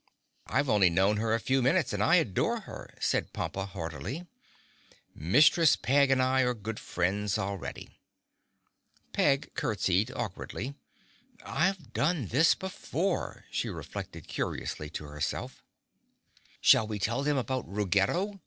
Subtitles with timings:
[0.47, 4.25] "I've only known her a few minutes and I adore her!" said Pompa heartily.
[5.13, 7.99] "Mistress Peg and I are good friends already."
[9.13, 10.73] Peg curtseyed awkwardly.
[11.43, 15.61] "I've done this before," she reflected curiously to herself.
[16.61, 18.39] "Shall we tell them about Ruggedo?"